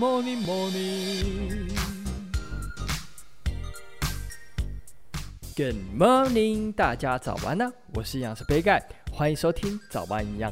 [0.00, 1.68] morning, morning.
[5.54, 8.82] Good morning，大家早安呢、我是营养师杯盖，
[9.12, 10.50] 欢迎收听早安营养。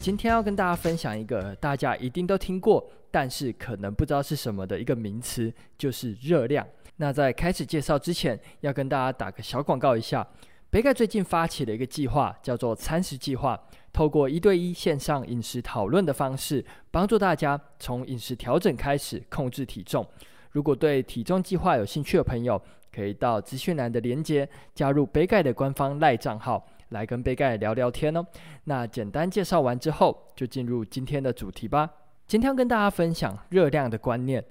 [0.00, 6.66] 今天要跟大家分享一个大家一定都听过，但是可能不知道是什么的一个名词，就是热量。
[6.96, 10.26] 那在开始介绍之前，要跟大家打个小广告一下。
[10.70, 13.58] 杯盖最近发起了一个计划，叫做餐食计划，
[13.90, 20.06] 透过一对一线上饮食讨论的方式，帮助大家从饮食调整开始控制体重。
[20.52, 22.60] 如果对体重计划有兴趣的朋友，
[22.94, 28.22] 可以到资讯栏的连接加入杯盖的官方赖账号，来跟杯盖聊聊天哦。
[28.64, 31.88] 那简单介绍完之后，就进入今天的主题吧。
[32.26, 34.44] 今天要跟大家分享热量的观念。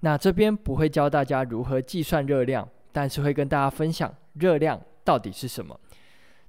[0.00, 5.78] 那这边不会教大家如何计算热量，但是会跟大家分享热量到底是什么。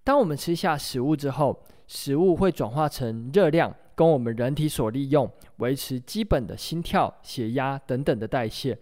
[0.03, 8.77] 当我们吃下食物之后，食物会转化成热量，供我们人体所利用，维持基本的心跳、血压等等的代谢。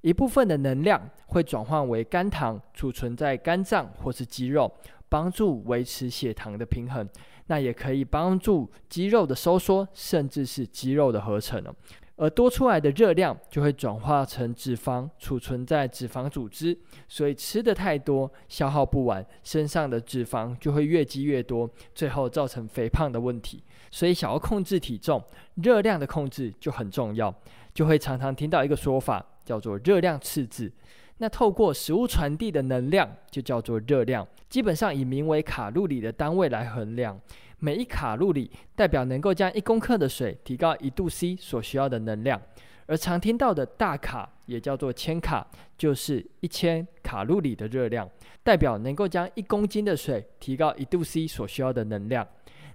[0.00, 4.70] 一部分的能量会转换为肝糖，储存在肝脏或是肌肉，
[5.08, 7.08] 帮助维持血糖的平衡。
[7.46, 11.74] 那也可以帮助肌肉的收缩，甚至是肌肉的合成哦。
[12.16, 16.76] 而多出来的热量就会转化成脂肪，储存在脂肪组织，
[17.08, 23.62] 所以吃得太多，消耗不完，身上的脂肪就会越积越多，最后造成肥胖的问题。
[23.90, 25.22] 所以想要控制体重，
[25.56, 27.34] 热量的控制就很重要，
[27.72, 30.70] 就会常常听到一个说法，叫做热量赤字。
[31.18, 37.18] 那透过食物传递的能量就叫做热量，基本上以名为卡路里的单位来衡量。
[37.60, 42.40] 每一卡路里代表能够将一公克的水提高一度 C 所需要的能量，
[42.86, 45.46] 而常听到的大卡也叫做千卡，
[45.78, 48.06] 就是一千卡路里的热量，
[48.42, 52.26] 代表能够将一公斤的水提高一度 C 所需要的能量。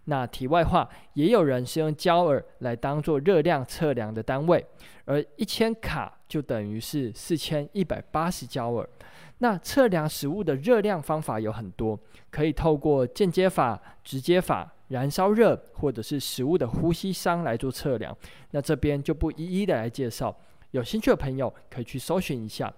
[0.09, 4.65] 那题外话，也有人是用焦耳来当做热量测量的单位，
[5.05, 8.89] 而一千卡就等于是四千一百八十焦耳。
[9.37, 11.97] 那测量食物的热量方法有很多，
[12.29, 14.73] 可以透过间接法、直接法。
[14.89, 18.17] 燃烧热或者是食物的呼吸商来做测量，
[18.49, 20.35] 那这边就不一一的来介绍。
[20.71, 22.73] 有兴趣的朋友可以去搜寻一下。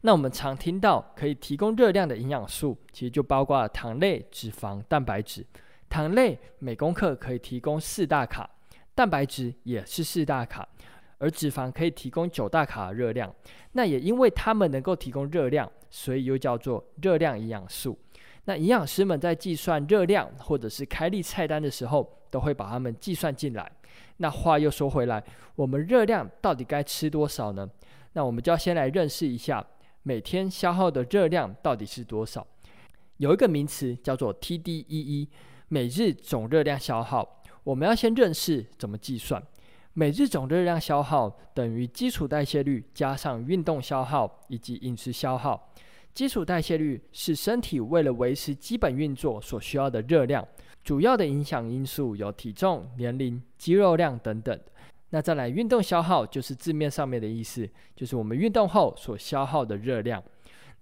[0.00, 5.46] 那我们常听到可以提供热量的营养素，其实就包括糖类、脂肪、蛋白质。
[5.92, 8.48] 糖类每公克可以提供四大卡，
[8.94, 10.66] 蛋白质也是四大卡，
[11.18, 13.30] 而脂肪可以提供九大卡的热量。
[13.72, 17.98] 那也因为它们能够提供热量，所以又叫做热量营养素。
[18.46, 23.70] 那营养师们在计算热量或者是开立菜单的时候，都会把它们计算进来。
[24.16, 25.22] 那话又说回来，
[25.54, 27.68] 我们热量到底该吃多少呢？
[28.14, 29.62] 那我们就要先来认识一下
[30.04, 32.46] 每天消耗的热量到底是多少。
[33.18, 35.28] 有一个名词叫做 TDEE，
[35.72, 37.42] 每日总热量消耗。
[37.64, 39.42] 我们要先认识怎么计算。
[39.94, 45.72] 每日总热量消耗等于基础代谢率加上运动消耗以及饮食消耗。
[46.12, 50.46] 基础代谢率是身体为了维持基本运作所需要的热量，
[50.84, 54.60] 主要的影响因素有体重、年龄、肌肉量等等。
[55.08, 57.66] 那再来运动消耗，就是字面上面的意思，
[57.96, 60.22] 就是我们运动后所消耗的热量。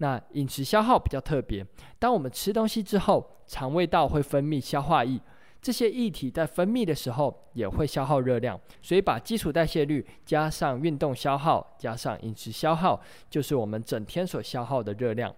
[0.02, 1.64] 那饮食消耗比较特别，
[1.98, 5.20] 当我们吃东西之后，肠胃道会分泌消化液。
[5.60, 15.34] 这些液体在分泌的时候也会消耗热量，所以把基础代谢率加上运动消耗加上饮食消耗，就是我们整天所消耗的热量。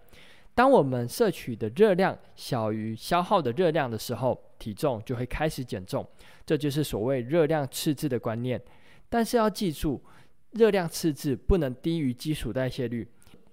[0.55, 6.07] 当我们摄取的热量小于消耗的热量的时候，体重就会开始减重，
[6.47, 8.63] 这就是所谓热量赤字的观念。
[9.09, 10.01] 但是要记住，
[10.53, 13.09] 热量赤字不能低于基础代谢率。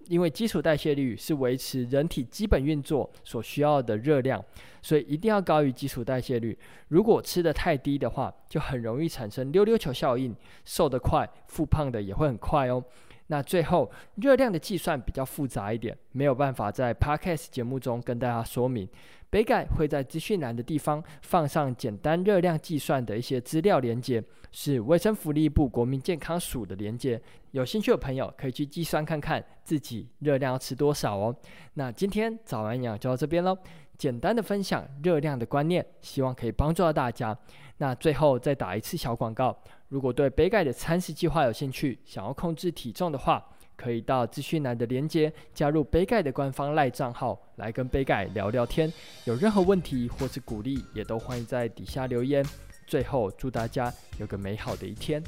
[0.10, 4.44] 因为基础代谢率是维持人体基本运作所需要的热量，
[4.82, 6.58] 所以一定要高于基础代谢率。
[6.88, 12.84] 如果吃得太低的话，就很容易产生溜溜球效应，瘦得快，复胖的也会很快哦。
[13.32, 18.90] 那最后热量的计算比较复杂一点，没有办法在 Podcast 节目中跟大家说明。
[19.30, 27.22] 北改会在资讯栏的地方放上简单热量计算的一些资料连接，是卫生福利部国民健康署的连接。
[27.52, 31.36] 有兴趣的朋友可以去计算看看自己热量要吃多少哦。
[31.76, 33.56] 那今天早安营养就到这边喽，
[34.00, 37.38] 简单的分享热量的观念，希望可以帮助到大家。
[37.78, 39.56] 那最后再打一次小广告，
[39.90, 48.92] 如果对杯盖的餐食计划有兴趣，想要控制体重的话，可以到资讯栏的连接，加入杯盖的官方赖账号，来跟杯盖聊聊天。
[49.26, 52.42] 有任何问题或是鼓励，也都欢迎在底下留言。
[52.88, 55.22] 最后，祝大家有个美好的一天。